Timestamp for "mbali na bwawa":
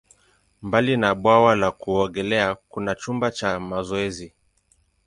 0.61-1.55